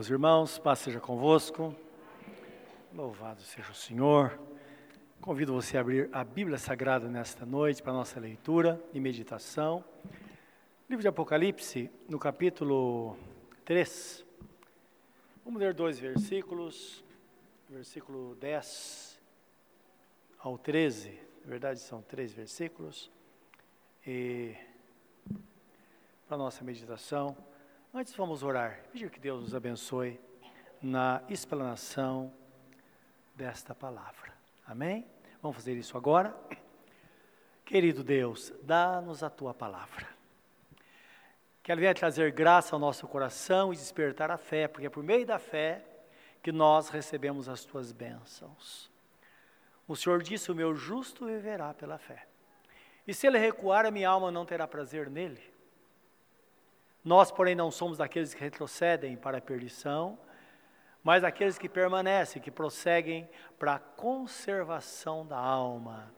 [0.00, 1.76] Meus irmãos, paz seja convosco.
[2.94, 4.40] Louvado seja o Senhor.
[5.20, 9.84] Convido você a abrir a Bíblia Sagrada nesta noite para nossa leitura e meditação.
[10.88, 13.14] Livro de Apocalipse, no capítulo
[13.66, 14.24] 3.
[15.44, 17.04] Vamos ler dois versículos,
[17.68, 19.20] versículo 10
[20.38, 21.10] ao 13.
[21.44, 23.10] Na verdade, são três versículos.
[24.06, 24.56] E
[26.26, 27.36] para nossa meditação,
[27.92, 30.20] Antes vamos orar, pedir que Deus nos abençoe
[30.80, 32.32] na explanação
[33.34, 34.32] desta palavra.
[34.64, 35.04] Amém?
[35.42, 36.32] Vamos fazer isso agora.
[37.64, 40.06] Querido Deus, dá-nos a tua palavra.
[41.64, 45.02] Que ela venha trazer graça ao nosso coração e despertar a fé, porque é por
[45.02, 45.84] meio da fé
[46.44, 48.88] que nós recebemos as tuas bênçãos.
[49.88, 52.28] O Senhor disse: O meu justo viverá pela fé.
[53.04, 55.49] E se ele recuar, a minha alma não terá prazer nele.
[57.04, 60.18] Nós, porém, não somos daqueles que retrocedem para a perdição,
[61.02, 63.28] mas aqueles que permanecem, que prosseguem
[63.58, 66.12] para a conservação da alma.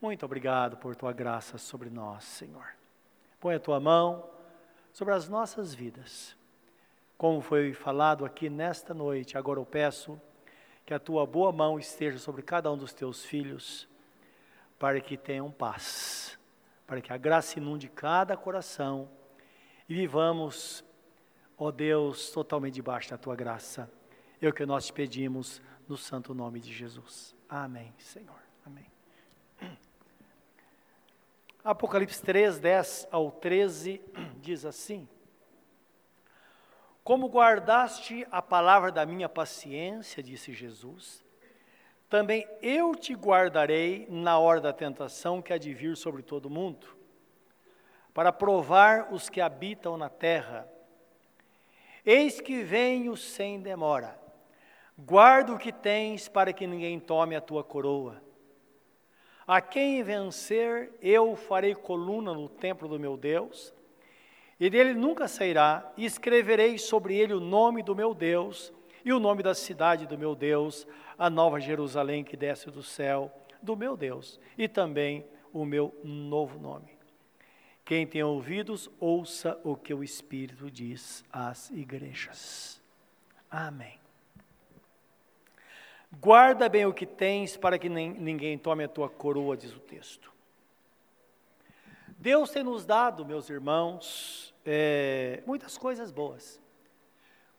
[0.00, 2.66] Muito obrigado por tua graça sobre nós, Senhor.
[3.40, 4.30] Põe a tua mão
[4.92, 6.36] sobre as nossas vidas.
[7.16, 10.20] Como foi falado aqui nesta noite, agora eu peço
[10.86, 13.88] que a tua boa mão esteja sobre cada um dos teus filhos,
[14.78, 16.38] para que tenham paz,
[16.86, 19.10] para que a graça inunde cada coração
[19.88, 20.84] e vivamos,
[21.56, 23.90] ó Deus, totalmente debaixo da tua graça.
[24.40, 27.34] É o que nós te pedimos no santo nome de Jesus.
[27.48, 28.38] Amém, Senhor.
[28.66, 28.86] Amém.
[31.64, 34.00] Apocalipse 3, 10 ao 13
[34.36, 35.08] diz assim:
[37.02, 41.24] Como guardaste a palavra da minha paciência, disse Jesus,
[42.10, 46.50] também eu te guardarei na hora da tentação que há de vir sobre todo o
[46.50, 46.97] mundo
[48.18, 50.68] para provar os que habitam na terra.
[52.04, 54.20] Eis que venho sem demora.
[54.98, 58.20] Guarda o que tens para que ninguém tome a tua coroa.
[59.46, 63.72] A quem vencer, eu farei coluna no templo do meu Deus,
[64.58, 68.72] e dele nunca sairá, e escreverei sobre ele o nome do meu Deus
[69.04, 73.32] e o nome da cidade do meu Deus, a nova Jerusalém que desce do céu,
[73.62, 76.97] do meu Deus, e também o meu novo nome.
[77.88, 82.78] Quem tem ouvidos, ouça o que o Espírito diz às igrejas.
[83.50, 83.98] Amém.
[86.20, 90.30] Guarda bem o que tens, para que ninguém tome a tua coroa, diz o texto.
[92.08, 96.60] Deus tem nos dado, meus irmãos, é, muitas coisas boas.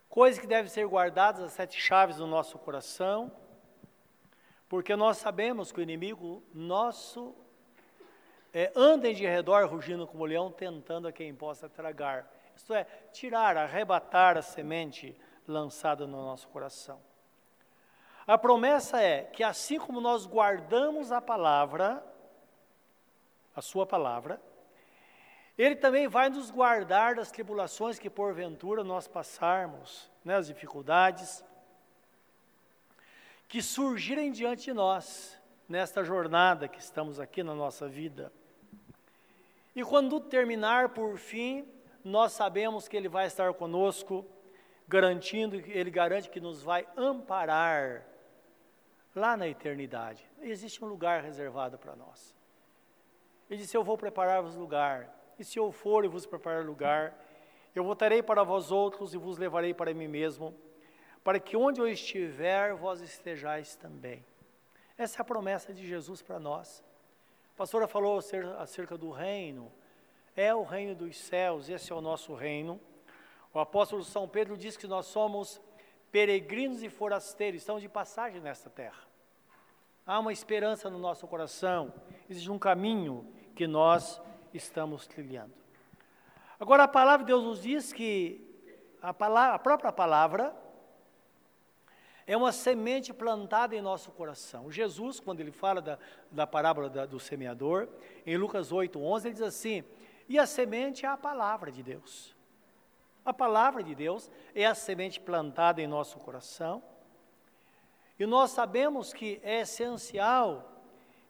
[0.07, 3.31] Coisas que devem ser guardadas, as sete chaves do nosso coração,
[4.68, 7.34] porque nós sabemos que o inimigo nosso
[8.53, 12.31] é, andem de redor rugindo como leão, tentando a quem possa tragar.
[12.55, 15.15] Isto é, tirar, arrebatar a semente
[15.47, 16.99] lançada no nosso coração.
[18.27, 22.03] A promessa é que assim como nós guardamos a palavra,
[23.55, 24.41] a sua palavra,
[25.57, 31.43] ele também vai nos guardar das tribulações que porventura nós passarmos, né, as dificuldades
[33.47, 38.31] que surgirem diante de nós nesta jornada que estamos aqui na nossa vida.
[39.79, 41.66] E quando terminar, por fim,
[42.03, 44.25] nós sabemos que Ele vai estar conosco,
[44.85, 48.06] garantindo, Ele garante que nos vai amparar
[49.16, 50.29] lá na eternidade.
[50.41, 52.35] Existe um lugar reservado para nós.
[53.50, 57.18] Ele disse: Eu vou preparar-vos lugar, e se eu for e vos preparar lugar,
[57.73, 60.53] eu voltarei para vós outros e vos levarei para mim mesmo,
[61.23, 64.25] para que onde eu estiver, vós estejais também.
[64.97, 66.84] Essa é a promessa de Jesus para nós.
[67.59, 68.17] Pastora falou
[68.57, 69.69] acerca do reino.
[70.33, 72.79] É o reino dos céus, esse é o nosso reino.
[73.53, 75.59] O apóstolo São Pedro diz que nós somos
[76.09, 79.03] peregrinos e forasteiros, estamos de passagem nesta terra.
[80.05, 81.93] Há uma esperança no nosso coração,
[82.29, 84.21] existe um caminho que nós
[84.53, 85.53] estamos trilhando.
[86.61, 88.71] Agora, a palavra de Deus nos diz que
[89.01, 90.55] a, palavra, a própria palavra
[92.29, 94.71] é uma semente plantada em nosso coração.
[94.71, 95.97] Jesus, quando ele fala da,
[96.29, 97.89] da parábola da, do semeador,
[98.23, 99.83] em Lucas 8, 11, ele diz assim:
[100.27, 102.37] e a semente é a palavra de Deus.
[103.25, 106.83] A palavra de Deus é a semente plantada em nosso coração.
[108.19, 110.83] E nós sabemos que é essencial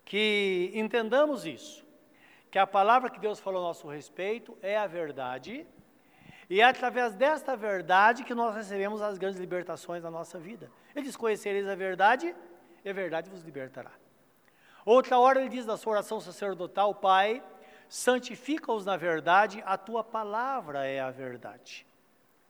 [0.03, 1.85] que entendamos isso,
[2.51, 5.65] que a palavra que Deus falou a nosso respeito é a verdade,
[6.49, 10.71] e é através desta verdade que nós recebemos as grandes libertações da nossa vida.
[10.95, 12.35] Ele diz: Conhecereis a verdade,
[12.83, 13.91] e a verdade vos libertará.
[14.83, 17.43] Outra hora ele diz na sua oração sacerdotal: Pai,
[17.87, 21.85] santifica-os na verdade, a tua palavra é a verdade.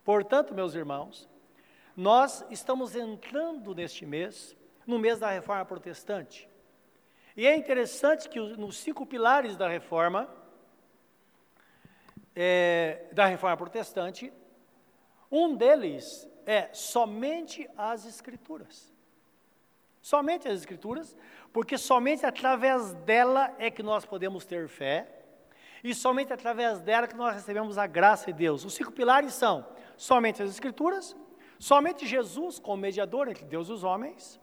[0.04, 1.28] Portanto, meus irmãos,
[2.00, 4.56] Nós estamos entrando neste mês,
[4.88, 6.48] no mês da reforma protestante.
[7.36, 10.30] E é interessante que nos cinco pilares da reforma,
[12.42, 14.32] é, da reforma protestante,
[15.30, 18.94] um deles é somente as Escrituras.
[20.02, 21.18] Somente as Escrituras,
[21.52, 25.06] porque somente através dela é que nós podemos ter fé,
[25.84, 28.64] e somente através dela que nós recebemos a graça de Deus.
[28.64, 31.18] Os cinco pilares são somente as Escrituras,
[31.60, 34.40] somente Jesus como mediador entre Deus e os homens,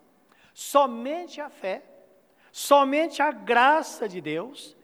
[0.52, 1.82] somente a fé,
[2.52, 4.75] somente a graça de Deus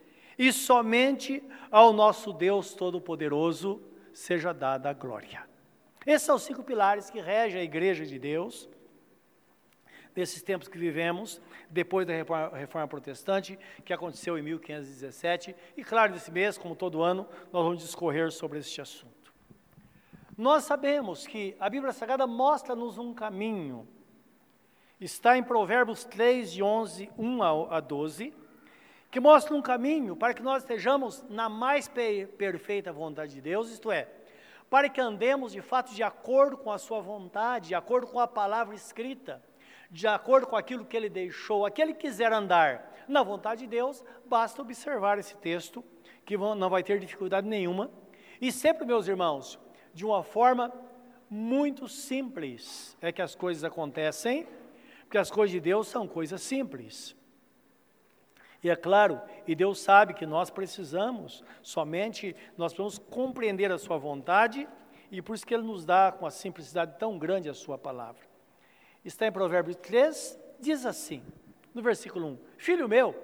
[0.42, 1.40] e somente
[1.70, 3.80] ao nosso Deus Todo-Poderoso
[4.12, 5.46] seja dada a glória.
[6.04, 8.68] Esses são os cinco pilares que regem a igreja de Deus,
[10.12, 11.40] desses tempos que vivemos,
[11.70, 15.54] depois da reforma, reforma, protestante, que aconteceu em 1517.
[15.76, 19.32] E claro, nesse mês, como todo ano, nós vamos discorrer sobre este assunto.
[20.36, 23.86] Nós sabemos que a Bíblia Sagrada mostra-nos um caminho.
[25.00, 28.41] Está em Provérbios 3, de 11, 1 a 12,
[29.12, 33.92] que mostra um caminho para que nós estejamos na mais perfeita vontade de Deus, isto
[33.92, 34.08] é,
[34.70, 38.26] para que andemos de fato de acordo com a Sua vontade, de acordo com a
[38.26, 39.44] palavra escrita,
[39.90, 41.66] de acordo com aquilo que Ele deixou.
[41.66, 45.84] Aquele que quiser andar na vontade de Deus, basta observar esse texto,
[46.24, 47.90] que não vai ter dificuldade nenhuma.
[48.40, 49.60] E sempre, meus irmãos,
[49.92, 50.72] de uma forma
[51.28, 54.48] muito simples é que as coisas acontecem,
[55.02, 57.14] porque as coisas de Deus são coisas simples.
[58.62, 63.98] E é claro, e Deus sabe que nós precisamos, somente nós precisamos compreender a Sua
[63.98, 64.68] vontade,
[65.10, 68.22] e por isso que Ele nos dá com a simplicidade tão grande a Sua palavra.
[69.04, 71.24] Está em Provérbios 3, diz assim,
[71.74, 73.16] no versículo 1: Filho meu,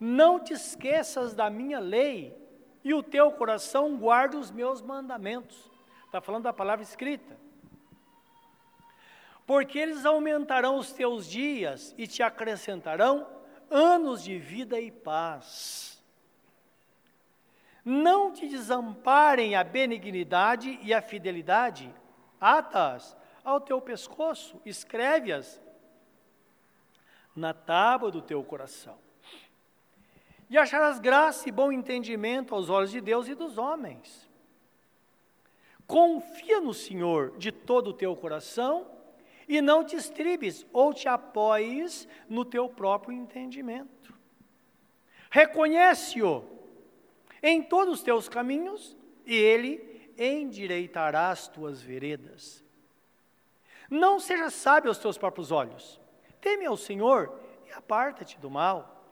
[0.00, 2.34] não te esqueças da minha lei,
[2.82, 5.70] e o teu coração guarda os meus mandamentos.
[6.06, 7.36] Está falando da palavra escrita.
[9.46, 13.41] Porque eles aumentarão os teus dias e te acrescentarão
[13.72, 16.02] anos de vida e paz.
[17.84, 21.92] Não te desamparem a benignidade e a fidelidade,
[22.40, 25.60] atas ao teu pescoço, escreve-as
[27.34, 28.96] na tábua do teu coração.
[30.48, 34.28] E acharás graça e bom entendimento aos olhos de Deus e dos homens.
[35.86, 38.86] Confia no Senhor de todo o teu coração
[39.48, 44.14] e não te estribes ou te apoies no teu próprio entendimento.
[45.30, 46.44] Reconhece-o
[47.42, 48.96] em todos os teus caminhos
[49.26, 52.62] e ele endireitará as tuas veredas.
[53.90, 56.00] Não seja sábio aos teus próprios olhos.
[56.40, 59.10] Teme ao Senhor e aparta-te do mal.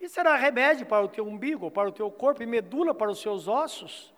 [0.00, 3.20] E será remédio para o teu umbigo, para o teu corpo e medula para os
[3.20, 4.13] seus ossos.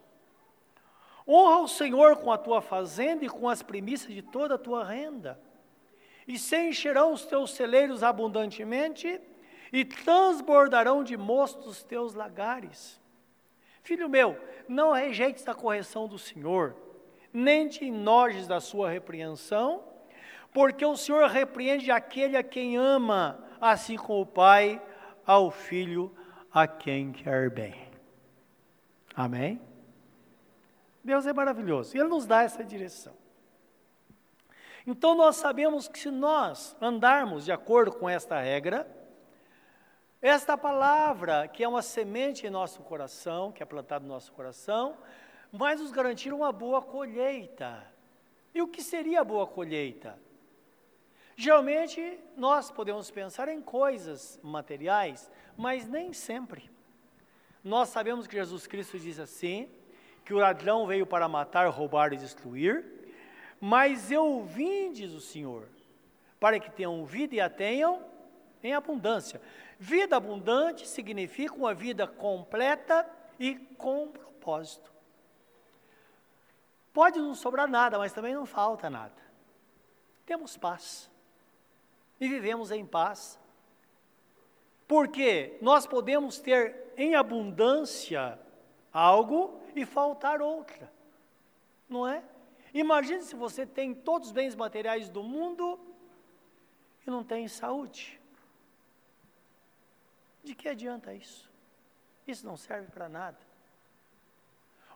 [1.28, 4.84] Honra o Senhor com a tua fazenda e com as primícias de toda a tua
[4.84, 5.40] renda.
[6.26, 9.20] E se encherão os teus celeiros abundantemente,
[9.72, 13.00] e transbordarão de mosto os teus lagares.
[13.82, 14.38] Filho meu,
[14.68, 16.76] não rejeites a correção do Senhor,
[17.32, 19.84] nem te enojes da sua repreensão,
[20.52, 24.80] porque o Senhor repreende aquele a quem ama, assim como o Pai
[25.26, 26.16] ao Filho
[26.50, 27.74] a quem quer bem.
[29.14, 29.60] Amém?
[31.06, 33.14] Deus é maravilhoso e Ele nos dá essa direção.
[34.84, 38.86] Então nós sabemos que se nós andarmos de acordo com esta regra,
[40.20, 44.96] esta palavra, que é uma semente em nosso coração, que é plantada no nosso coração,
[45.52, 47.86] vai nos garantir uma boa colheita.
[48.52, 50.18] E o que seria a boa colheita?
[51.36, 56.68] Geralmente nós podemos pensar em coisas materiais, mas nem sempre.
[57.62, 59.70] Nós sabemos que Jesus Cristo diz assim:
[60.26, 62.84] que o ladrão veio para matar, roubar e destruir,
[63.60, 65.68] mas eu vim, diz o Senhor,
[66.40, 68.04] para que tenham vida e a tenham
[68.60, 69.40] em abundância.
[69.78, 74.92] Vida abundante significa uma vida completa e com propósito.
[76.92, 79.14] Pode não sobrar nada, mas também não falta nada.
[80.24, 81.08] Temos paz.
[82.20, 83.38] E vivemos em paz.
[84.88, 88.36] Porque nós podemos ter em abundância
[88.92, 90.90] algo e faltar outra.
[91.88, 92.24] Não é?
[92.74, 95.78] Imagine se você tem todos os bens materiais do mundo
[97.06, 98.20] e não tem saúde.
[100.42, 101.50] De que adianta isso?
[102.26, 103.38] Isso não serve para nada.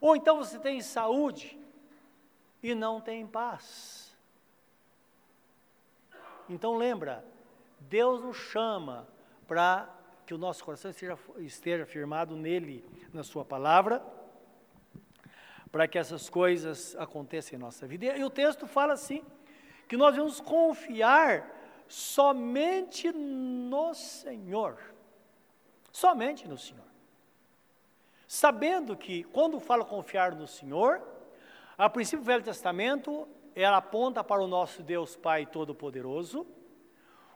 [0.01, 1.59] Ou então você tem saúde
[2.63, 4.17] e não tem paz.
[6.49, 7.25] Então lembra,
[7.79, 9.07] Deus nos chama
[9.47, 9.89] para
[10.27, 14.05] que o nosso coração esteja, esteja firmado nele, na sua palavra,
[15.71, 18.17] para que essas coisas aconteçam em nossa vida.
[18.17, 19.25] E o texto fala assim:
[19.89, 21.49] que nós devemos confiar
[21.89, 24.79] somente no Senhor.
[25.91, 26.85] Somente no Senhor.
[28.27, 31.03] Sabendo que, quando fala confiar no Senhor,
[31.77, 36.47] a princípio do Velho Testamento, ela aponta para o nosso Deus Pai Todo-Poderoso.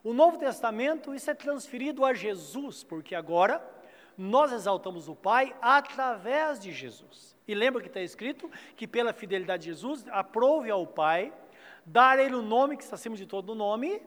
[0.05, 3.69] O Novo Testamento, isso é transferido a Jesus, porque agora
[4.17, 7.34] nós exaltamos o Pai através de Jesus.
[7.47, 11.33] E lembra que está escrito que pela fidelidade de Jesus, aprove ao Pai
[11.85, 14.01] dar Ele o nome que está acima de todo nome,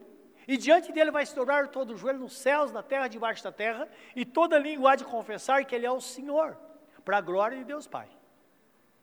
[0.48, 3.52] e diante dele vai se dobrar todo o joelho nos céus, na terra, debaixo da
[3.52, 6.58] terra, e toda língua há de confessar que Ele é o Senhor
[7.04, 8.08] para a glória de Deus Pai.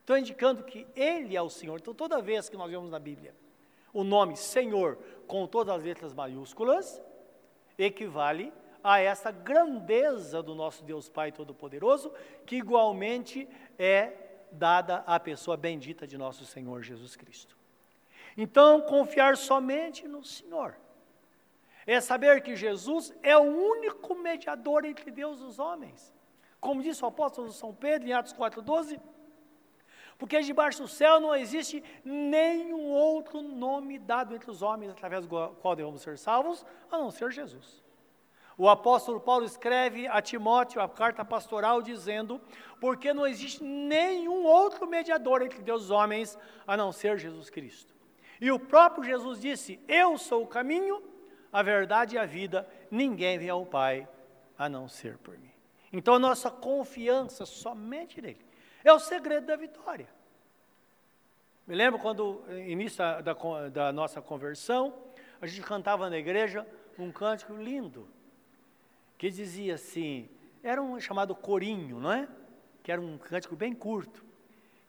[0.00, 1.78] Estou indicando que Ele é o Senhor.
[1.78, 3.34] Então, toda vez que nós vemos na Bíblia
[3.92, 7.00] o nome Senhor com todas as letras maiúsculas,
[7.78, 12.12] equivale a essa grandeza do nosso Deus Pai Todo-Poderoso,
[12.44, 13.48] que igualmente
[13.78, 14.23] é
[14.54, 17.56] dada à pessoa bendita de nosso Senhor Jesus Cristo.
[18.36, 20.76] Então, confiar somente no Senhor
[21.86, 26.12] é saber que Jesus é o único mediador entre Deus e os homens.
[26.58, 28.98] Como disse o apóstolo São Pedro em Atos 4,12,
[30.16, 35.50] porque debaixo do céu não existe nenhum outro nome dado entre os homens através do
[35.60, 37.83] qual devemos ser salvos, a não ser Jesus.
[38.56, 42.40] O apóstolo Paulo escreve a Timóteo a carta pastoral dizendo:
[42.80, 47.50] porque não existe nenhum outro mediador entre Deus e os homens a não ser Jesus
[47.50, 47.94] Cristo.
[48.40, 51.02] E o próprio Jesus disse: Eu sou o caminho,
[51.52, 54.08] a verdade e a vida, ninguém vem ao Pai
[54.56, 55.50] a não ser por mim.
[55.92, 58.44] Então, a nossa confiança somente nele
[58.84, 60.08] é o segredo da vitória.
[61.66, 64.94] Me lembro quando, início da, da, da nossa conversão,
[65.40, 66.66] a gente cantava na igreja
[66.98, 68.06] um cântico lindo,
[69.24, 70.28] que dizia assim,
[70.62, 72.28] era um chamado corinho, não é?
[72.82, 74.22] Que era um cântico bem curto,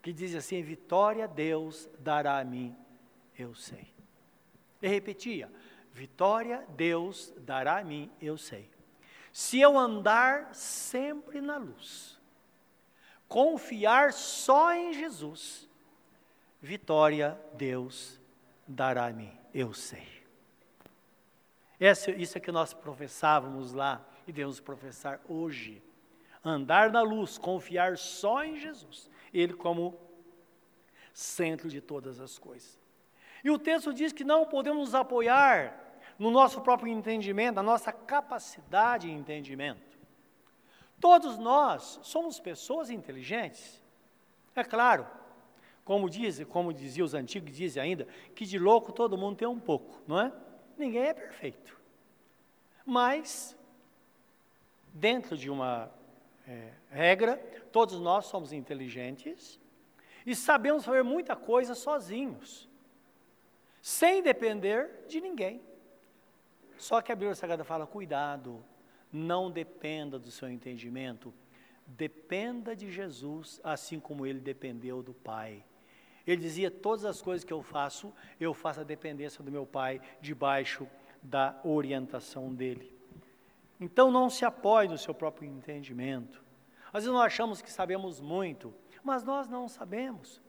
[0.01, 2.75] que dizia assim: Vitória Deus dará a mim,
[3.39, 3.88] eu sei.
[4.82, 5.50] E repetia:
[5.94, 8.70] Vitória Deus dará a mim, eu sei.
[9.32, 12.20] Se eu andar sempre na luz,
[13.30, 15.65] confiar só em Jesus,
[16.62, 18.20] vitória Deus
[18.68, 20.06] dará a mim, eu sei.
[21.80, 25.82] Essa, isso é que nós professávamos lá e devemos professar hoje.
[26.44, 29.98] Andar na luz, confiar só em Jesus, Ele como
[31.13, 32.79] centro de todas as coisas.
[33.44, 35.82] E o texto diz que não podemos nos apoiar
[36.17, 39.98] no nosso próprio entendimento, na nossa capacidade de entendimento.
[41.00, 43.84] Todos nós somos pessoas inteligentes.
[44.55, 45.05] É claro,
[45.84, 49.60] como diz, como dizia os antigos, dizem ainda, que de louco todo mundo tem um
[49.60, 50.32] pouco, não é?
[50.77, 51.79] Ninguém é perfeito.
[52.86, 53.55] Mas,
[54.96, 55.92] dentro de uma
[56.48, 57.36] é, regra,
[57.72, 59.60] todos nós somos inteligentes
[60.25, 62.70] e sabemos fazer muita coisa sozinhos,
[63.82, 65.62] sem depender de ninguém.
[66.78, 68.64] Só que a Bíblia Sagrada fala: cuidado,
[69.12, 71.34] não dependa do seu entendimento,
[71.86, 75.64] dependa de Jesus, assim como ele dependeu do Pai.
[76.25, 80.02] Ele dizia: todas as coisas que eu faço, eu faço a dependência do meu Pai,
[80.22, 80.88] debaixo
[81.22, 82.95] da orientação dele.
[83.79, 86.44] Então não se apoie no seu próprio entendimento.
[86.88, 90.41] Às vezes nós achamos que sabemos muito, mas nós não sabemos.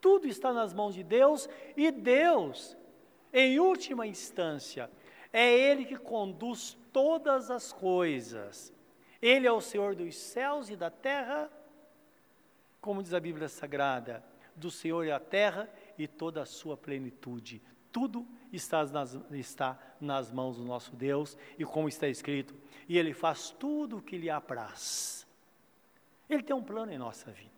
[0.00, 2.76] Tudo está nas mãos de Deus e Deus,
[3.32, 4.90] em última instância,
[5.32, 8.72] é Ele que conduz todas as coisas.
[9.20, 11.50] Ele é o Senhor dos céus e da terra,
[12.80, 17.62] como diz a Bíblia Sagrada, do Senhor e a terra e toda a sua plenitude.
[17.92, 22.54] Tudo está nas, está nas mãos do nosso Deus, e como está escrito,
[22.88, 25.26] e Ele faz tudo o que lhe apraz.
[26.28, 27.50] Ele tem um plano em nossa vida.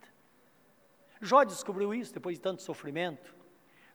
[1.20, 3.40] Jó descobriu isso depois de tanto sofrimento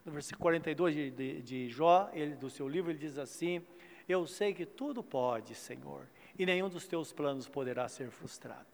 [0.05, 3.65] no versículo 42 de, de, de Jó, ele, do seu livro, ele diz assim:
[4.07, 8.67] Eu sei que tudo pode, Senhor, e nenhum dos teus planos poderá ser frustrado.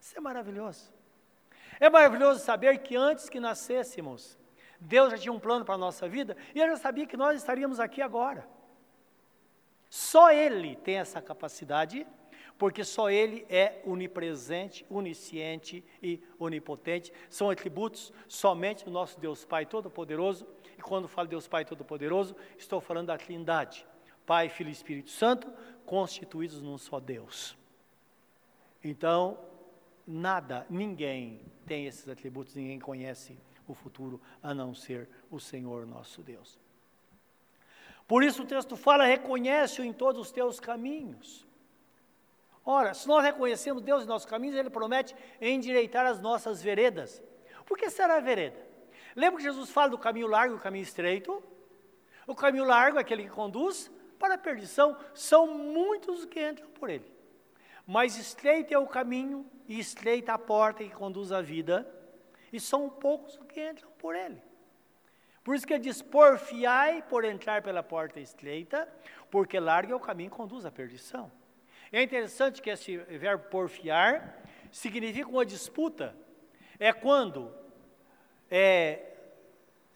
[0.00, 0.92] Isso é maravilhoso.
[1.80, 4.37] É maravilhoso saber que antes que nascêssemos,
[4.80, 7.36] Deus já tinha um plano para a nossa vida e Ele já sabia que nós
[7.36, 8.48] estaríamos aqui agora.
[9.90, 12.06] Só Ele tem essa capacidade
[12.58, 17.12] porque só Ele é onipresente, onisciente e onipotente.
[17.30, 20.46] São atributos somente do nosso Deus Pai Todo-Poderoso.
[20.76, 23.86] E quando falo Deus Pai Todo-Poderoso, estou falando da Trindade:
[24.26, 25.50] Pai, Filho e Espírito Santo,
[25.86, 27.56] constituídos num só Deus.
[28.82, 29.38] Então,
[30.06, 33.38] nada, ninguém tem esses atributos, ninguém conhece
[33.72, 36.58] o futuro a não ser o Senhor nosso Deus.
[38.06, 41.46] Por isso o texto fala: reconhece-o em todos os teus caminhos.
[42.64, 47.22] Ora, se nós reconhecemos Deus em nossos caminhos, Ele promete endireitar as nossas veredas.
[47.64, 48.66] Por que será vereda?
[49.16, 51.42] Lembra que Jesus fala do caminho largo e o caminho estreito?
[52.26, 56.90] O caminho largo é aquele que conduz para a perdição, são muitos que entram por
[56.90, 57.10] ele.
[57.86, 61.88] Mas estreito é o caminho e estreita a porta que conduz à vida,
[62.52, 64.42] e são poucos que entram por ele.
[65.44, 68.88] Por isso que diz: porfiai por entrar pela porta estreita,
[69.30, 71.30] porque largo é o caminho que conduz à perdição.
[71.90, 76.14] É interessante que esse verbo porfiar significa uma disputa.
[76.78, 77.54] É quando
[78.50, 79.16] é,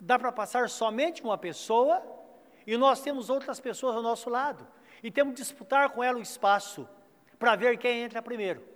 [0.01, 2.03] dá para passar somente uma pessoa
[2.67, 4.67] e nós temos outras pessoas ao nosso lado.
[5.03, 6.89] E temos que disputar com ela o espaço
[7.39, 8.67] para ver quem entra primeiro.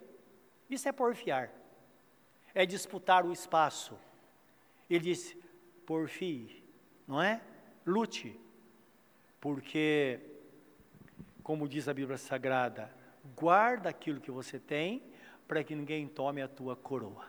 [0.68, 1.50] Isso é porfiar.
[2.56, 3.98] É disputar o espaço.
[4.88, 5.36] Ele disse:
[5.84, 6.64] porfie,
[7.06, 7.42] não é?
[7.84, 8.40] Lute.
[9.38, 10.18] Porque,
[11.42, 12.90] como diz a Bíblia Sagrada,
[13.36, 15.02] guarda aquilo que você tem
[15.46, 17.26] para que ninguém tome a tua coroa.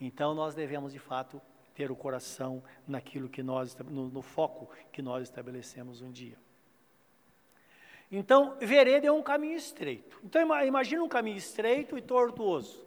[0.00, 1.40] Então nós devemos de fato
[1.74, 6.36] ter o coração naquilo que nós, no, no foco que nós estabelecemos um dia.
[8.10, 10.18] Então, vereda é um caminho estreito.
[10.24, 12.85] Então, imagina um caminho estreito e tortuoso.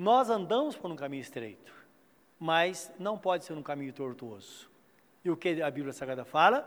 [0.00, 1.74] Nós andamos por um caminho estreito,
[2.38, 4.70] mas não pode ser um caminho tortuoso.
[5.22, 6.66] E o que a Bíblia Sagrada fala?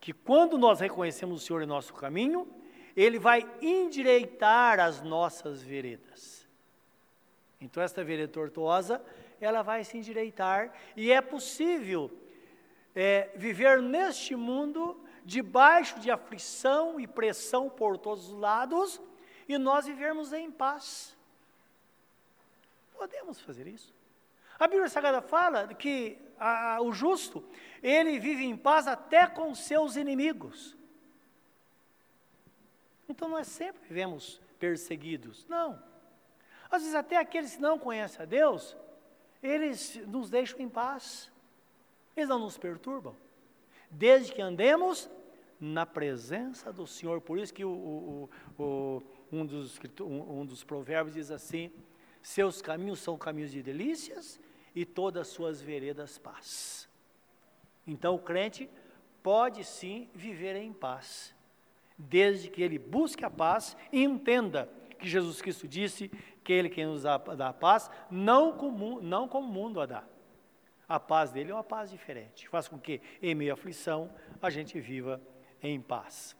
[0.00, 2.52] Que quando nós reconhecemos o Senhor em nosso caminho,
[2.96, 6.44] Ele vai endireitar as nossas veredas.
[7.60, 9.00] Então, esta vereda tortuosa,
[9.40, 12.10] ela vai se endireitar, e é possível
[12.96, 19.00] é, viver neste mundo debaixo de aflição e pressão por todos os lados,
[19.48, 21.16] e nós vivermos em paz.
[23.00, 23.94] Podemos fazer isso.
[24.58, 27.42] A Bíblia Sagrada fala que a, o justo,
[27.82, 30.76] ele vive em paz até com seus inimigos.
[33.08, 35.46] Então nós sempre vivemos perseguidos.
[35.48, 35.82] Não.
[36.70, 38.76] Às vezes até aqueles que não conhecem a Deus,
[39.42, 41.32] eles nos deixam em paz.
[42.14, 43.16] Eles não nos perturbam.
[43.90, 45.08] Desde que andemos
[45.58, 47.22] na presença do Senhor.
[47.22, 51.72] Por isso que o, o, o, um, dos, um, dos provérbios diz assim:
[52.22, 54.40] seus caminhos são caminhos de delícias
[54.74, 56.88] e todas as suas veredas paz.
[57.86, 58.68] Então o crente
[59.22, 61.34] pode sim viver em paz,
[61.98, 64.68] desde que ele busque a paz e entenda
[65.00, 66.10] que Jesus Cristo disse
[66.44, 69.86] que Ele quem nos dá, dá a paz, não como, não como o mundo a
[69.86, 70.04] dá.
[70.88, 74.50] A paz dele é uma paz diferente, faz com que, em meio à aflição, a
[74.50, 75.20] gente viva
[75.62, 76.36] em paz.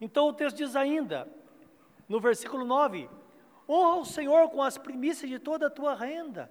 [0.00, 1.28] Então o texto diz ainda,
[2.08, 3.08] no versículo 9:
[3.68, 6.50] honra o Senhor com as primícias de toda a tua renda,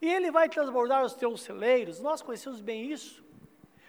[0.00, 2.00] e Ele vai transbordar os teus celeiros.
[2.00, 3.24] Nós conhecemos bem isso.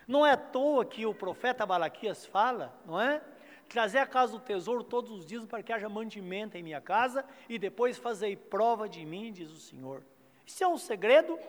[0.08, 3.22] Não é à toa que o profeta Balaquias fala, não é?
[3.68, 7.26] Trazer a casa do tesouro todos os dias para que haja mantimento em minha casa
[7.50, 10.04] e depois fazei prova de mim, diz o Senhor.
[10.46, 11.40] Isso é um segredo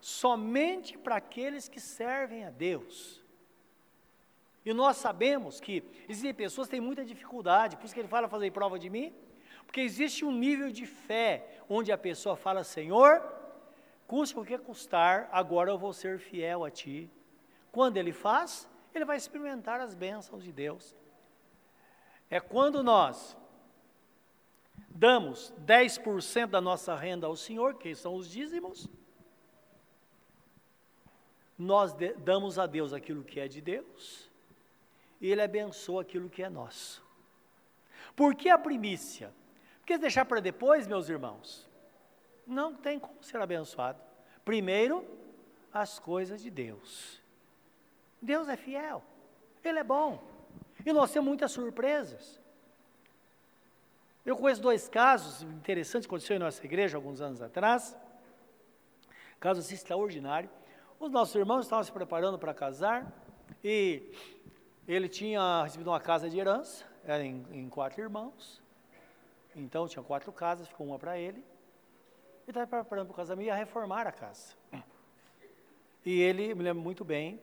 [0.00, 3.22] somente para aqueles que servem a Deus.
[4.64, 8.28] E nós sabemos que existem pessoas que têm muita dificuldade, por isso que ele fala
[8.28, 9.14] fazer prova de mim,
[9.70, 13.22] porque existe um nível de fé onde a pessoa fala: Senhor,
[14.04, 17.08] custe o que custar, agora eu vou ser fiel a Ti.
[17.70, 20.96] Quando ele faz, ele vai experimentar as bênçãos de Deus
[22.30, 23.36] é quando nós
[24.88, 28.88] damos 10% da nossa renda ao Senhor, que são os dízimos,
[31.58, 34.30] nós damos a Deus aquilo que é de Deus,
[35.20, 37.04] e Ele abençoa aquilo que é nosso.
[38.16, 39.32] Por que a primícia?
[39.90, 41.68] Porque deixar para depois, meus irmãos,
[42.46, 44.00] não tem como ser abençoado.
[44.44, 45.04] Primeiro,
[45.72, 47.20] as coisas de Deus.
[48.22, 49.02] Deus é fiel,
[49.64, 50.22] Ele é bom.
[50.86, 52.40] E nós temos muitas surpresas.
[54.24, 57.98] Eu conheço dois casos interessantes que aconteceram em nossa igreja alguns anos atrás.
[59.40, 60.48] Caso assim extraordinário.
[61.00, 63.12] Os nossos irmãos estavam se preparando para casar
[63.64, 64.14] e
[64.86, 68.62] ele tinha recebido uma casa de herança, era em, em quatro irmãos.
[69.54, 71.38] Então tinha quatro casas, ficou uma para ele.
[71.38, 74.54] Ele estava preparando para o casamento e ia reformar a casa.
[76.04, 77.40] E ele, me lembro muito bem,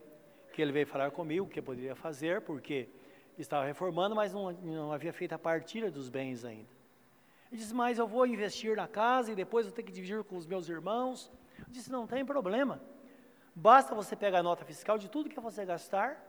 [0.52, 2.89] que ele veio falar comigo o que poderia fazer, porque
[3.38, 6.70] estava reformando, mas não, não havia feito a partilha dos bens ainda.
[7.52, 10.36] Ele disse, mas eu vou investir na casa e depois vou ter que dividir com
[10.36, 11.32] os meus irmãos.
[11.60, 12.82] Eu disse, não tem problema.
[13.56, 16.24] Basta você pegar a nota fiscal de tudo que você gastar,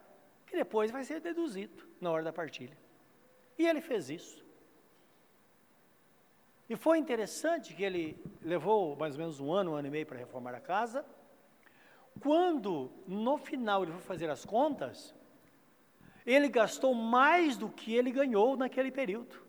[0.46, 2.76] que depois vai ser deduzido na hora da partilha.
[3.58, 4.47] E ele fez isso.
[6.68, 10.06] E foi interessante que ele levou mais ou menos um ano, um ano e meio
[10.06, 11.04] para reformar a casa.
[12.20, 15.14] Quando, no final, ele foi fazer as contas,
[16.26, 19.40] ele gastou mais do que ele ganhou naquele período.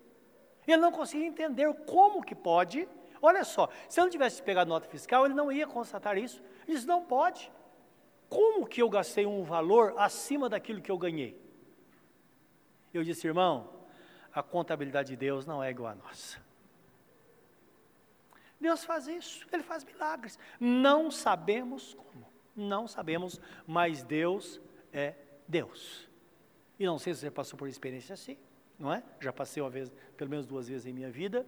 [0.66, 2.88] Ele não conseguia entender como que pode.
[3.22, 6.42] Olha só, se eu não tivesse pegado nota fiscal, ele não ia constatar isso.
[6.66, 7.52] Ele disse, não pode.
[8.30, 11.42] Como que eu gastei um valor acima daquilo que eu ganhei?
[12.94, 13.74] Eu disse, irmão,
[14.32, 16.49] a contabilidade de Deus não é igual à nossa.
[18.60, 20.38] Deus faz isso, Ele faz milagres.
[20.60, 25.16] Não sabemos como, não sabemos, mas Deus é
[25.48, 26.10] Deus.
[26.78, 28.38] E não sei se você passou por experiência assim,
[28.78, 29.04] não é?
[29.20, 31.46] Já passei uma vez, pelo menos duas vezes em minha vida,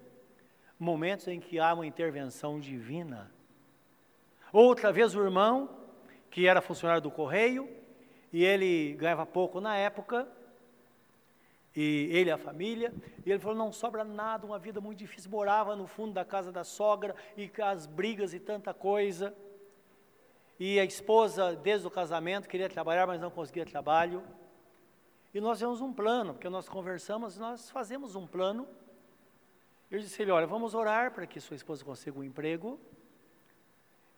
[0.80, 3.32] momentos em que há uma intervenção divina.
[4.52, 5.70] Outra vez o irmão,
[6.30, 7.70] que era funcionário do correio,
[8.34, 10.28] e ele ganhava pouco na época,
[11.76, 12.94] e ele e a família,
[13.26, 16.52] e ele falou, não sobra nada, uma vida muito difícil, morava no fundo da casa
[16.52, 19.34] da sogra, e as brigas e tanta coisa,
[20.60, 24.24] e a esposa, desde o casamento, queria trabalhar, mas não conseguia trabalho,
[25.34, 28.68] e nós temos um plano, porque nós conversamos, nós fazemos um plano,
[29.90, 32.80] eu disse ele, olha, vamos orar para que sua esposa consiga um emprego,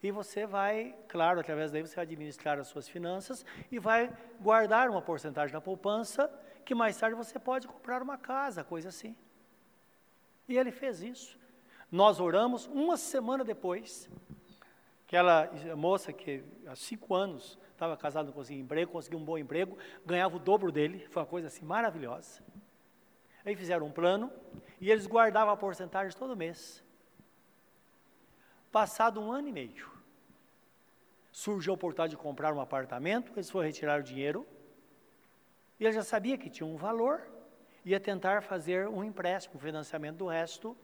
[0.02, 4.12] e você vai, claro, através daí você vai administrar as suas finanças, e vai
[4.42, 6.30] guardar uma porcentagem na poupança,
[6.64, 9.16] que mais tarde você pode comprar uma casa, coisa assim.
[10.48, 11.40] E ele fez isso.
[11.92, 14.10] Nós oramos uma semana depois,
[15.06, 19.78] aquela moça que há cinco anos estava casada, não conseguia emprego, conseguiu um bom emprego,
[20.06, 22.42] ganhava o dobro dele, foi uma coisa assim maravilhosa.
[23.46, 24.32] Aí fizeram um plano
[24.80, 26.84] e eles guardavam a porcentagem todo mês.
[28.72, 29.92] Passado um ano e meio,
[31.32, 34.48] surgiu a oportunidade de comprar um apartamento, eles foram retirar o dinheiro,
[35.80, 37.22] e ele já sabia que tinha um valor,
[37.84, 40.78] ia tentar fazer um empréstimo, um financiamento do resto.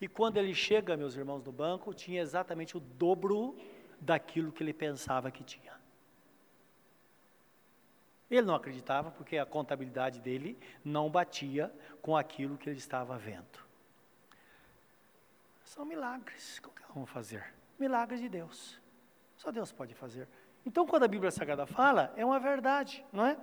[0.00, 3.56] E quando ele chega, meus irmãos, no banco, tinha exatamente o dobro
[4.00, 5.72] daquilo que ele pensava que tinha.
[8.30, 13.60] Ele não acreditava porque a contabilidade dele não batia com aquilo que ele estava vendo.
[15.64, 16.58] São milagres.
[16.58, 17.44] Como que vamos fazer?
[17.78, 18.80] Milagres de Deus.
[19.36, 20.28] Só Deus pode fazer.
[20.64, 23.36] Então, quando a Bíblia Sagrada fala, é uma verdade, não é?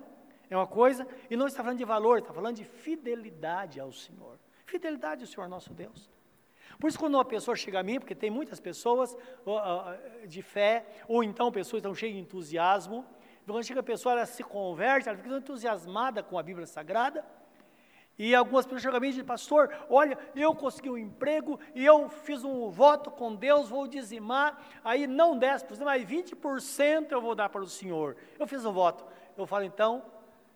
[0.50, 4.38] É uma coisa, e não está falando de valor, está falando de fidelidade ao Senhor.
[4.66, 6.10] Fidelidade ao Senhor nosso Deus.
[6.78, 9.14] Por isso, quando uma pessoa chega a mim, porque tem muitas pessoas
[9.46, 13.06] uh, de fé, ou então pessoas estão cheias de entusiasmo,
[13.46, 17.24] quando chega a pessoa, ela se converte, ela fica entusiasmada com a Bíblia Sagrada,
[18.18, 21.84] e algumas pessoas chegam a mim e dizem, pastor, olha, eu consegui um emprego e
[21.84, 27.34] eu fiz um voto com Deus, vou dizimar, aí não 10%, mas 20% eu vou
[27.34, 28.16] dar para o Senhor.
[28.38, 29.06] Eu fiz um voto.
[29.38, 30.04] Eu falo, então,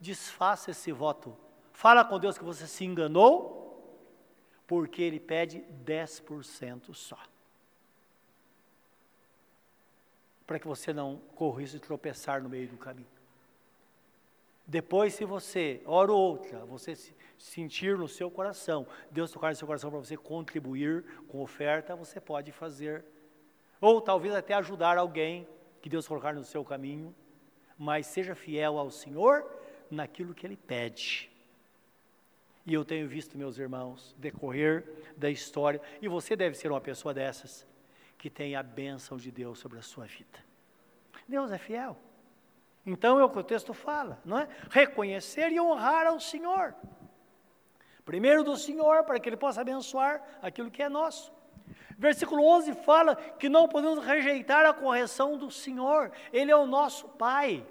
[0.05, 1.35] desfaça esse voto.
[1.73, 3.35] Fala com Deus que você se enganou,
[4.67, 7.19] porque Ele pede 10% só.
[10.47, 13.09] Para que você não corra risco de tropeçar no meio do caminho.
[14.67, 16.95] Depois, se você, hora ou outra, você
[17.39, 22.21] sentir no seu coração, Deus tocar no seu coração para você contribuir com oferta, você
[22.21, 23.05] pode fazer.
[23.81, 25.49] Ou talvez até ajudar alguém
[25.81, 27.15] que Deus colocar no seu caminho,
[27.77, 29.64] mas seja fiel ao Senhor
[29.95, 31.31] naquilo que ele pede.
[32.67, 34.85] E eu tenho visto, meus irmãos, decorrer
[35.17, 37.67] da história, e você deve ser uma pessoa dessas,
[38.17, 40.39] que tem a bênção de Deus sobre a sua vida.
[41.29, 41.97] Deus é fiel.
[42.87, 44.49] Então é o que o texto fala, não é?
[44.71, 46.75] Reconhecer e honrar ao Senhor.
[48.05, 51.33] Primeiro do Senhor, para que Ele possa abençoar aquilo que é nosso.
[51.97, 57.09] Versículo 11 fala que não podemos rejeitar a correção do Senhor, Ele é o nosso
[57.09, 57.67] Pai.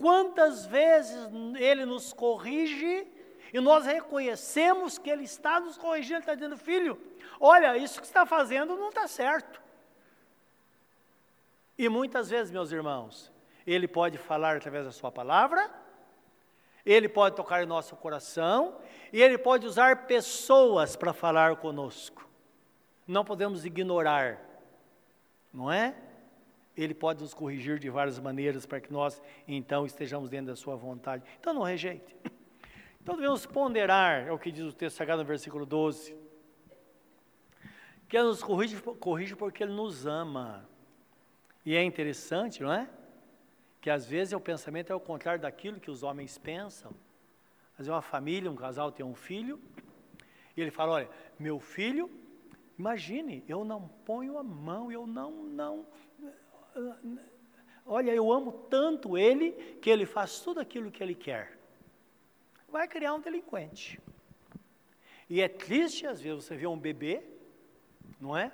[0.00, 3.06] Quantas vezes Ele nos corrige
[3.52, 6.98] e nós reconhecemos que Ele está nos corrigindo, Ele está dizendo, filho,
[7.38, 9.60] olha, isso que está fazendo não está certo.
[11.76, 13.30] E muitas vezes, meus irmãos,
[13.66, 15.70] Ele pode falar através da Sua palavra,
[16.86, 18.78] Ele pode tocar em nosso coração,
[19.12, 22.26] e Ele pode usar pessoas para falar conosco.
[23.06, 24.40] Não podemos ignorar,
[25.52, 25.94] não é?
[26.76, 30.76] Ele pode nos corrigir de várias maneiras para que nós, então, estejamos dentro da Sua
[30.76, 31.24] vontade.
[31.38, 32.16] Então, não rejeite.
[33.02, 36.14] Então, devemos ponderar, é o que diz o texto sagrado no versículo 12,
[38.08, 40.68] que Ele nos corrige, corrige porque Ele nos ama.
[41.64, 42.88] E é interessante, não é?
[43.80, 46.90] Que às vezes o pensamento é o contrário daquilo que os homens pensam.
[47.72, 49.58] Às vezes uma família, um casal tem um filho,
[50.56, 52.10] e ele fala, olha, meu filho,
[52.78, 55.86] imagine, eu não ponho a mão, eu não, não,
[57.86, 61.58] olha, eu amo tanto ele que ele faz tudo aquilo que ele quer.
[62.68, 64.00] Vai criar um delinquente.
[65.28, 67.22] E é triste, às vezes, você vê um bebê,
[68.20, 68.52] não é?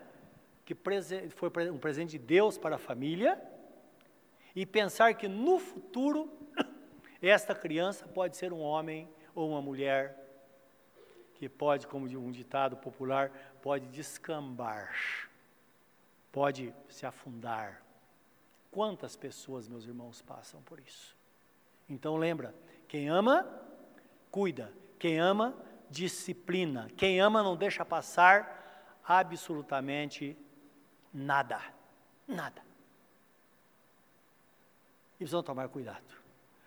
[0.64, 0.74] Que
[1.30, 3.40] foi um presente de Deus para a família,
[4.54, 6.30] e pensar que no futuro,
[7.20, 10.26] esta criança pode ser um homem ou uma mulher
[11.34, 13.30] que pode, como um ditado popular,
[13.62, 14.94] pode descambar,
[16.32, 17.85] pode se afundar.
[18.76, 21.16] Quantas pessoas, meus irmãos, passam por isso?
[21.88, 22.54] Então lembra,
[22.86, 23.48] quem ama,
[24.30, 24.70] cuida.
[24.98, 25.56] Quem ama,
[25.88, 26.90] disciplina.
[26.94, 30.36] Quem ama não deixa passar absolutamente
[31.10, 31.58] nada.
[32.28, 32.60] Nada.
[35.14, 36.14] E precisam tomar cuidado.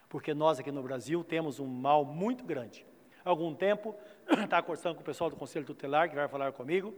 [0.09, 2.83] Porque nós aqui no Brasil temos um mal muito grande.
[3.23, 3.95] Há algum tempo,
[4.27, 6.91] estava conversando com o pessoal do Conselho Tutelar, que vai falar comigo.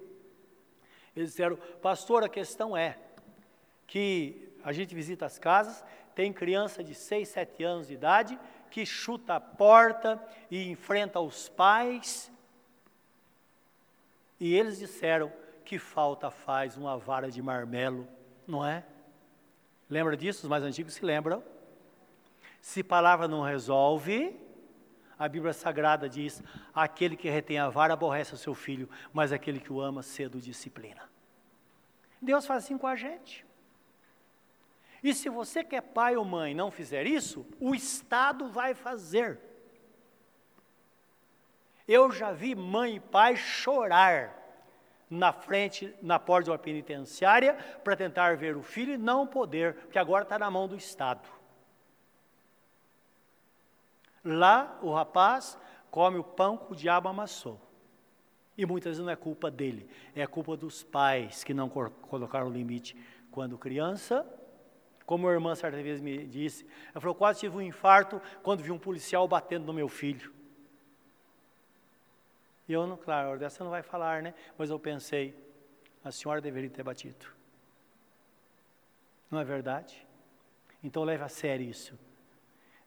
[1.14, 2.98] Eles disseram, pastor, a questão é
[3.86, 8.86] que a gente visita as casas, tem criança de 6, 7 anos de idade que
[8.86, 12.32] chuta a porta e enfrenta os pais.
[14.40, 15.32] E eles disseram
[15.64, 18.08] que falta faz uma vara de marmelo,
[18.48, 18.84] não é?
[19.90, 20.44] Lembra disso?
[20.44, 21.44] Os mais antigos se lembram.
[22.62, 24.40] Se palavra não resolve,
[25.20, 26.42] a Bíblia Sagrada diz:
[26.74, 30.40] aquele que retém a vara aborrece o seu filho, mas aquele que o ama cedo
[30.40, 31.10] disciplina.
[32.22, 33.46] Deus faz assim com a gente.
[35.04, 39.40] E se você que é pai ou mãe não fizer isso, o Estado vai fazer.
[41.88, 44.38] Eu já vi mãe e pai chorar
[45.10, 49.74] na frente, na porta de uma penitenciária, para tentar ver o filho e não poder,
[49.74, 51.28] porque agora está na mão do Estado.
[54.24, 55.58] Lá, o rapaz
[55.90, 57.60] come o pão que o diabo amassou.
[58.58, 62.96] E muitas vezes não é culpa dele, é culpa dos pais que não colocaram limite
[63.32, 64.26] quando criança
[65.12, 68.72] como a irmã certa vez me disse, ela falou: quase tive um infarto quando vi
[68.72, 70.34] um policial batendo no meu filho.
[72.66, 74.34] E eu, claro, dessa não vai falar, né?
[74.58, 75.36] Mas eu pensei:
[76.02, 77.26] a senhora deveria ter batido.
[79.30, 80.08] Não é verdade?
[80.82, 82.00] Então leve a sério isso.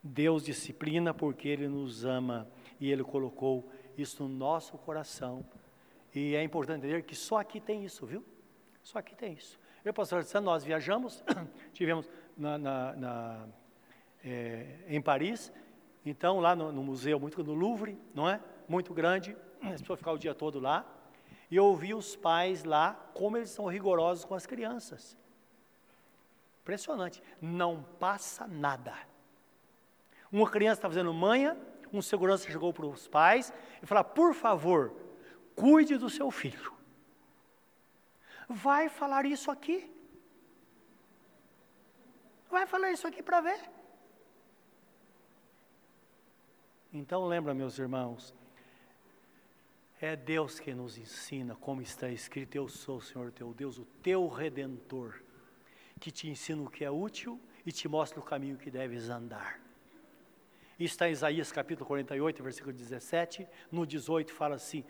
[0.01, 2.47] Deus disciplina porque Ele nos ama
[2.79, 5.45] e Ele colocou isso no nosso coração.
[6.11, 8.25] E é importante entender que só aqui tem isso, viu?
[8.81, 9.59] Só aqui tem isso.
[9.85, 11.23] Eu, pastor Santos, nós viajamos,
[11.71, 13.47] tivemos na, na, na
[14.23, 15.53] é, em Paris,
[16.03, 18.41] então lá no, no, museu, muito no Louvre, não é?
[18.67, 20.83] Muito grande, as pessoas ficavam o dia todo lá,
[21.51, 25.15] e eu ouvi os pais lá, como eles são rigorosos com as crianças.
[26.63, 28.95] Impressionante, não passa nada.
[30.31, 31.55] Uma criança está fazendo manha,
[31.93, 34.95] um segurança chegou para os pais e falou: por favor,
[35.55, 36.73] cuide do seu filho.
[38.47, 39.91] Vai falar isso aqui.
[42.49, 43.59] Vai falar isso aqui para ver.
[46.93, 48.33] Então lembra, meus irmãos,
[49.99, 53.85] é Deus que nos ensina, como está escrito: Eu sou o Senhor teu Deus, o
[54.01, 55.21] teu redentor,
[55.99, 59.59] que te ensina o que é útil e te mostra o caminho que deves andar.
[60.77, 63.47] Isso está em Isaías capítulo 48, versículo 17.
[63.71, 64.83] No 18 fala assim: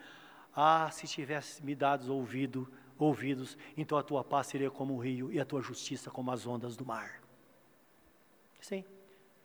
[0.54, 5.32] Ah, se tivesse me dado ouvido, ouvidos, então a tua paz seria como o rio
[5.32, 7.22] e a tua justiça como as ondas do mar.
[8.60, 8.84] Sim.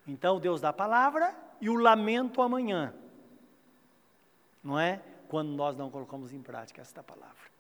[0.07, 2.95] Então Deus dá a palavra e o lamento amanhã.
[4.63, 5.03] Não é?
[5.29, 7.51] Quando nós não colocamos em prática esta palavra.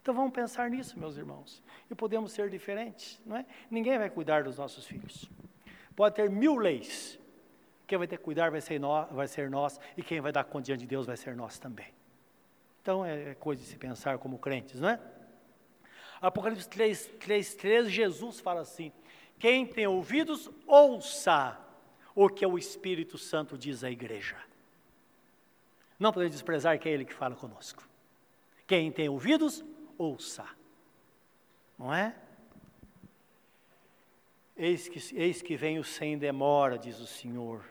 [0.00, 1.62] Então vamos pensar nisso, meus irmãos.
[1.90, 3.46] E podemos ser diferentes, não é?
[3.70, 5.30] Ninguém vai cuidar dos nossos filhos.
[5.96, 7.18] Pode ter mil leis.
[7.86, 10.44] Quem vai ter que cuidar vai ser, nós, vai ser nós, e quem vai dar
[10.44, 11.88] conta diante de Deus vai ser nós também.
[12.82, 15.00] Então é, é coisa de se pensar como crentes, não é?
[16.24, 18.90] Apocalipse 3, 3, 3, Jesus fala assim:
[19.38, 21.60] Quem tem ouvidos, ouça
[22.14, 24.36] o que o Espírito Santo diz à igreja.
[25.98, 27.86] Não podemos desprezar que é Ele que fala conosco.
[28.66, 29.62] Quem tem ouvidos,
[29.98, 30.46] ouça.
[31.78, 32.16] Não é?
[34.56, 37.62] Eis que, eis que venho sem demora, diz o Senhor.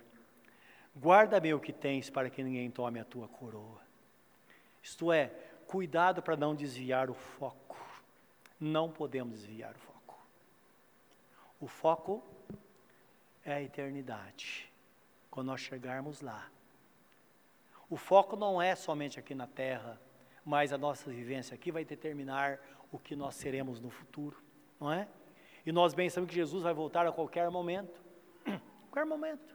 [0.96, 3.82] Guarda-me o que tens para que ninguém tome a tua coroa.
[4.80, 5.32] Isto é,
[5.66, 7.93] cuidado para não desviar o foco
[8.64, 10.18] não podemos desviar o foco.
[11.60, 12.24] O foco
[13.44, 14.72] é a eternidade.
[15.30, 16.50] Quando nós chegarmos lá.
[17.90, 20.00] O foco não é somente aqui na terra,
[20.46, 22.60] mas a nossa vivência aqui vai determinar
[22.92, 24.42] o que nós seremos no futuro,
[24.80, 25.08] não é?
[25.66, 28.02] E nós bem sabemos que Jesus vai voltar a qualquer momento.
[28.90, 29.53] qualquer momento.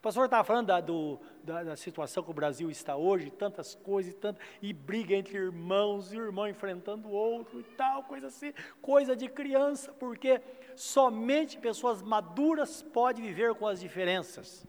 [0.00, 3.74] O pastor estava falando da, do, da, da, situação que o Brasil está hoje, tantas
[3.74, 4.14] coisas,
[4.62, 8.54] e, e briga entre irmãos, e o irmão enfrentando o outro e tal, coisa assim,
[8.80, 10.40] coisa de criança, porque
[10.74, 14.66] somente pessoas maduras podem viver com as diferenças.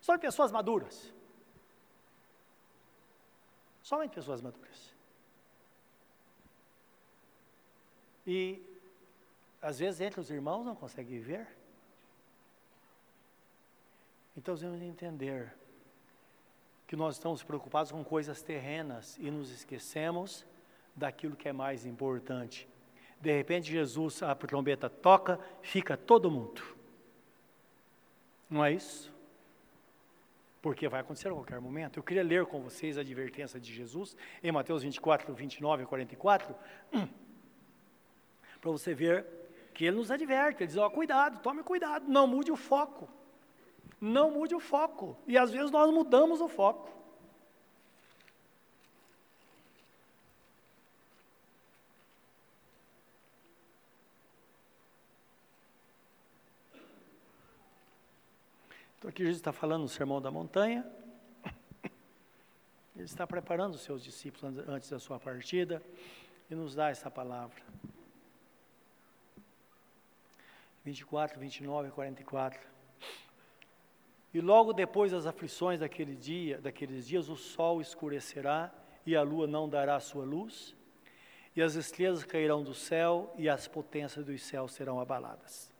[0.00, 1.14] Só pessoas maduras.
[3.84, 4.92] Somente pessoas maduras.
[8.26, 8.60] E
[9.62, 11.59] às vezes entre os irmãos não conseguem viver.
[14.36, 15.54] Então, devemos entender
[16.86, 20.44] que nós estamos preocupados com coisas terrenas e nos esquecemos
[20.94, 22.68] daquilo que é mais importante.
[23.20, 26.62] De repente, Jesus, a trombeta toca, fica todo mundo.
[28.48, 29.12] Não é isso?
[30.60, 31.98] Porque vai acontecer a qualquer momento.
[31.98, 36.54] Eu queria ler com vocês a advertência de Jesus em Mateus 24, 29 e 44,
[38.60, 39.26] para você ver
[39.72, 40.62] que ele nos adverte.
[40.62, 43.08] Ele diz: ó, cuidado, tome cuidado, não mude o foco.
[44.00, 45.16] Não mude o foco.
[45.26, 47.00] E às vezes nós mudamos o foco.
[59.00, 60.84] Então aqui Jesus está falando no Sermão da Montanha.
[62.94, 65.82] Ele está preparando os seus discípulos antes da sua partida
[66.50, 67.62] e nos dá essa palavra.
[70.84, 72.60] 24, 29 e 44.
[74.32, 78.72] E logo depois das aflições daquele dia, daqueles dias, o sol escurecerá
[79.04, 80.76] e a lua não dará sua luz,
[81.56, 85.72] e as estrelas cairão do céu e as potências dos céus serão abaladas.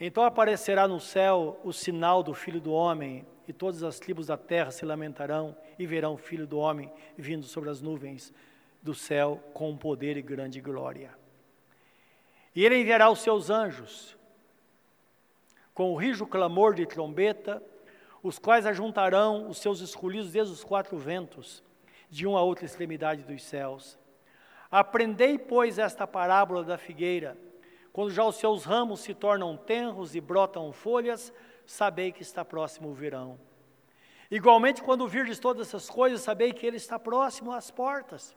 [0.00, 4.36] Então aparecerá no céu o sinal do Filho do Homem, e todas as tribos da
[4.36, 8.32] terra se lamentarão e verão o Filho do Homem vindo sobre as nuvens
[8.82, 11.16] do céu com poder e grande glória.
[12.54, 14.17] E ele enviará os seus anjos,
[15.78, 17.62] com o rijo clamor de trombeta,
[18.20, 21.62] os quais ajuntarão os seus escolhidos desde os quatro ventos,
[22.10, 23.96] de uma outra extremidade dos céus.
[24.68, 27.38] Aprendei, pois, esta parábola da figueira.
[27.92, 31.32] Quando já os seus ramos se tornam tenros e brotam folhas,
[31.64, 33.38] sabei que está próximo o verão.
[34.28, 38.34] Igualmente, quando virdes todas essas coisas, sabei que ele está próximo às portas.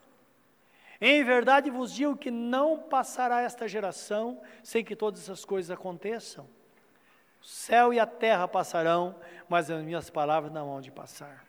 [1.01, 6.47] Em verdade vos digo que não passará esta geração sem que todas essas coisas aconteçam.
[7.41, 9.15] O céu e a terra passarão,
[9.49, 11.43] mas as minhas palavras não hão de passar.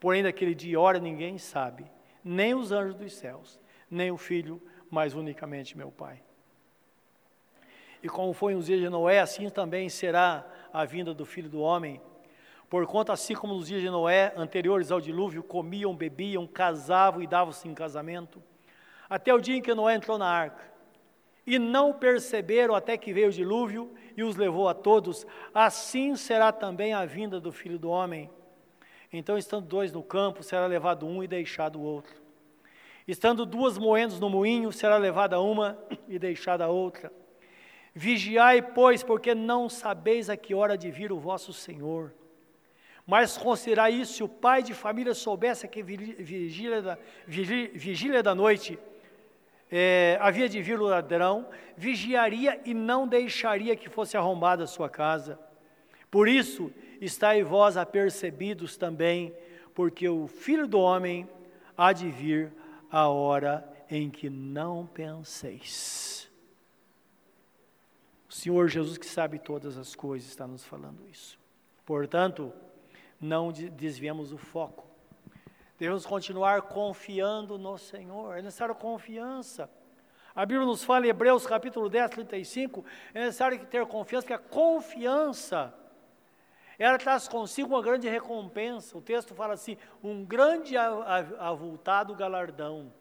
[0.00, 1.84] Porém, daquele dia e hora ninguém sabe,
[2.24, 6.22] nem os anjos dos céus, nem o Filho, mas unicamente meu Pai.
[8.02, 11.60] E como foi nos dias de Noé, assim também será a vinda do Filho do
[11.60, 12.00] Homem.
[12.68, 17.68] Porquanto, assim como nos dias de Noé, anteriores ao dilúvio, comiam, bebiam, casavam e davam-se
[17.68, 18.42] em casamento,
[19.08, 20.71] até o dia em que Noé entrou na arca.
[21.46, 26.52] E não perceberam até que veio o dilúvio e os levou a todos, assim será
[26.52, 28.30] também a vinda do Filho do Homem.
[29.12, 32.22] Então, estando dois no campo, será levado um e deixado o outro.
[33.06, 35.76] Estando duas moendas no moinho, será levada uma
[36.08, 37.12] e deixada a outra.
[37.94, 42.14] Vigiai, pois, porque não sabeis a que hora de vir o vosso Senhor.
[43.04, 48.78] Mas considerai isso, se o pai de família soubesse que vigília da, vigília da noite
[49.74, 54.90] é, havia de vir o ladrão, vigiaria e não deixaria que fosse arrombada a sua
[54.90, 55.40] casa.
[56.10, 59.34] Por isso, estáis vós apercebidos também,
[59.74, 61.26] porque o Filho do Homem
[61.74, 62.52] há de vir
[62.90, 66.30] a hora em que não penseis.
[68.28, 71.38] O Senhor Jesus, que sabe todas as coisas, está nos falando isso.
[71.86, 72.52] Portanto,
[73.18, 74.91] não desviemos o foco.
[75.82, 78.38] Devemos continuar confiando no Senhor.
[78.38, 79.68] É necessário confiança.
[80.32, 84.38] A Bíblia nos fala em Hebreus capítulo 10, 35, é necessário ter confiança, porque a
[84.38, 85.74] confiança,
[86.78, 88.96] ela traz consigo uma grande recompensa.
[88.96, 92.92] O texto fala assim, um grande avultado galardão,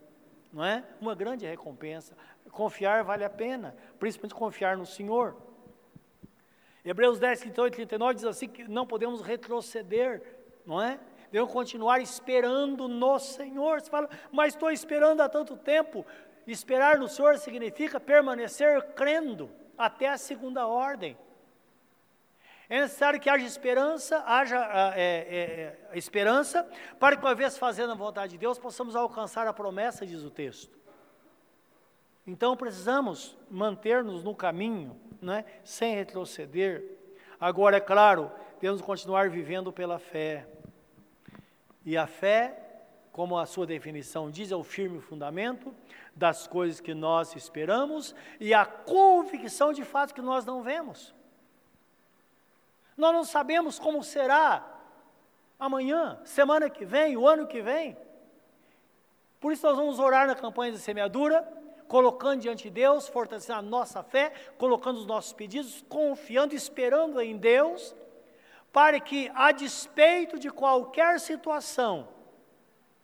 [0.52, 0.84] não é?
[1.00, 2.18] Uma grande recompensa.
[2.50, 5.38] Confiar vale a pena, principalmente confiar no Senhor.
[6.84, 10.24] Hebreus 10, 38 e 39 diz assim que não podemos retroceder,
[10.66, 11.00] não é?
[11.32, 13.80] Devemos continuar esperando no Senhor.
[13.80, 16.06] Você fala, mas estou esperando há tanto tempo.
[16.46, 21.18] Esperar no Senhor significa permanecer crendo até a segunda ordem.
[22.70, 26.66] É necessário que haja esperança, haja ah, é, é, é, esperança,
[26.98, 30.30] para que, uma vez fazendo a vontade de Deus, possamos alcançar a promessa, diz o
[30.30, 30.80] texto.
[32.26, 36.84] Então precisamos manter-nos no caminho, né, sem retroceder.
[37.40, 40.48] Agora, é claro, que continuar vivendo pela fé.
[41.86, 42.58] E a fé,
[43.12, 45.74] como a sua definição diz, é o firme fundamento
[46.16, 51.14] das coisas que nós esperamos e a convicção de fato que nós não vemos.
[52.96, 54.68] Nós não sabemos como será
[55.60, 57.98] amanhã, semana que vem, o ano que vem.
[59.40, 61.42] Por isso nós vamos orar na campanha de semeadura,
[61.88, 67.36] colocando diante de Deus, fortalecendo a nossa fé, colocando os nossos pedidos, confiando, esperando em
[67.38, 67.96] Deus,
[68.72, 72.08] para que, a despeito de qualquer situação,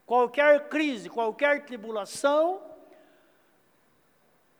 [0.06, 2.62] qualquer crise, qualquer tribulação,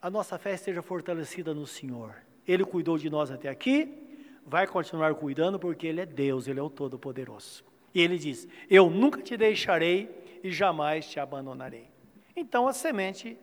[0.00, 2.16] a nossa fé esteja fortalecida no Senhor.
[2.46, 6.62] Ele cuidou de nós até aqui, vai continuar cuidando porque Ele é Deus, Ele é
[6.62, 7.64] o Todo-Poderoso.
[7.94, 11.88] E ele diz: Eu nunca te deixarei e jamais te abandonarei.
[12.36, 13.36] Então a semente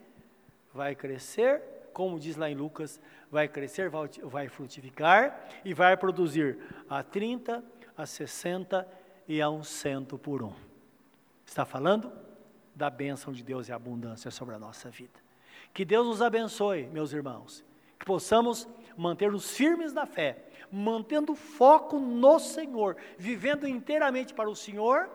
[0.73, 1.61] vai crescer,
[1.95, 2.99] como diz lá em Lucas,
[3.31, 3.89] vai crescer,
[4.21, 7.63] vai frutificar e vai produzir a 30,
[7.95, 8.85] a 60
[9.25, 10.51] e a um cento por um.
[11.45, 12.11] Está falando
[12.75, 15.17] da bênção de Deus e abundância sobre a nossa vida.
[15.73, 17.63] Que Deus nos abençoe, meus irmãos,
[17.97, 18.67] que possamos
[18.97, 25.09] manter-nos firmes na fé, mantendo foco no Senhor, vivendo inteiramente para o Senhor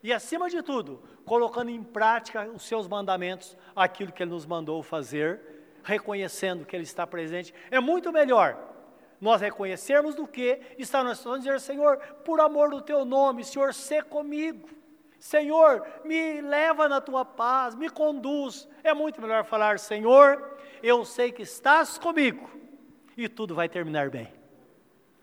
[0.00, 4.80] e, acima de tudo, colocando em prática os seus mandamentos, aquilo que Ele nos mandou
[4.84, 5.51] fazer,
[5.82, 7.54] reconhecendo que Ele está presente.
[7.70, 8.72] É muito melhor
[9.22, 14.02] nós reconhecermos do que estar nós dizer, Senhor, por amor do Teu nome, Senhor, sê
[14.02, 14.68] comigo.
[15.16, 18.68] Senhor, me leva na tua paz, me conduz.
[18.82, 22.50] É muito melhor falar, Senhor, eu sei que estás comigo
[23.16, 24.32] e tudo vai terminar bem.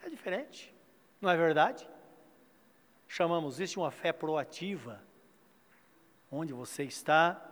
[0.01, 0.73] É diferente,
[1.19, 1.85] não é verdade?
[3.05, 5.03] Chamamos isso de uma fé proativa,
[6.31, 7.48] onde você está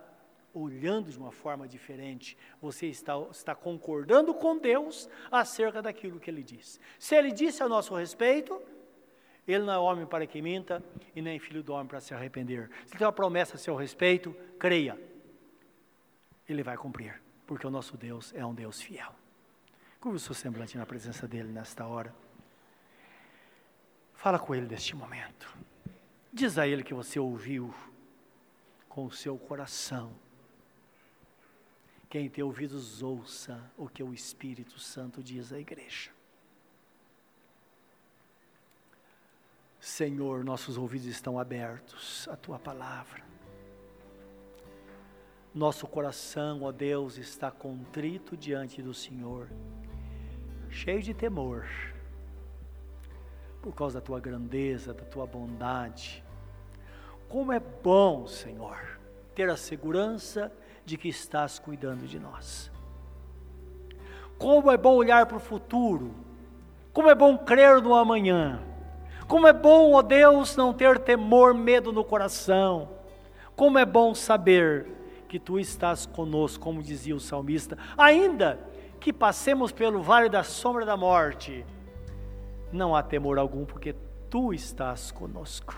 [0.58, 6.42] olhando de uma forma diferente, você está, está concordando com Deus acerca daquilo que Ele
[6.42, 6.80] diz.
[6.98, 8.60] Se Ele disse a nosso respeito,
[9.46, 10.82] Ele não é homem para que minta
[11.14, 12.70] e nem filho do homem para se arrepender.
[12.86, 14.98] Se tem uma promessa a seu respeito, creia,
[16.48, 19.14] Ele vai cumprir, porque o nosso Deus é um Deus fiel.
[20.00, 22.14] Curva o seu semblante na presença dEle nesta hora.
[24.14, 25.56] Fala com Ele neste momento.
[26.32, 27.74] Diz a Ele que você ouviu
[28.88, 30.12] com o seu coração
[32.08, 36.10] quem tem ouvidos, ouça o que o Espírito Santo diz à igreja.
[39.78, 43.22] Senhor, nossos ouvidos estão abertos à tua palavra.
[45.54, 49.48] Nosso coração, ó Deus, está contrito diante do Senhor,
[50.70, 51.66] cheio de temor,
[53.62, 56.24] por causa da tua grandeza, da tua bondade.
[57.28, 58.98] Como é bom, Senhor,
[59.34, 62.70] ter a segurança de que estás cuidando de nós.
[64.38, 66.14] Como é bom olhar para o futuro,
[66.92, 68.62] como é bom crer no amanhã,
[69.26, 72.88] como é bom, ó Deus, não ter temor, medo no coração,
[73.54, 74.86] como é bom saber
[75.28, 78.58] que tu estás conosco, como dizia o salmista, ainda
[78.98, 81.64] que passemos pelo vale da sombra da morte,
[82.72, 83.94] não há temor algum, porque
[84.30, 85.74] tu estás conosco.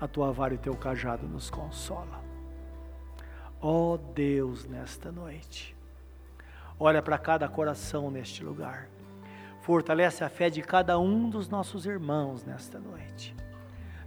[0.00, 2.35] A tua vara e o teu cajado nos consola.
[3.60, 5.74] Ó oh Deus, nesta noite,
[6.78, 8.86] olha para cada coração neste lugar,
[9.62, 13.34] fortalece a fé de cada um dos nossos irmãos nesta noite.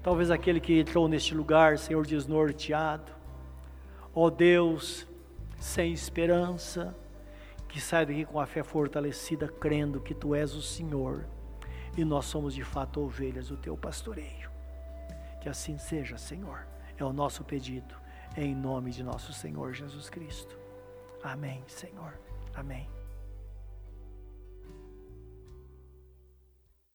[0.04, 3.12] Talvez aquele que entrou neste lugar, Senhor, desnorteado,
[4.14, 5.08] ó oh Deus,
[5.58, 6.96] sem esperança,
[7.68, 11.26] que sai daqui com a fé fortalecida, crendo que Tu és o Senhor
[11.98, 14.50] e nós somos de fato ovelhas do Teu pastoreio.
[15.42, 17.99] Que assim seja, Senhor, é o nosso pedido
[18.38, 20.58] em nome de nosso Senhor Jesus Cristo.
[21.24, 22.20] Amém, Senhor.
[22.54, 22.99] Amém.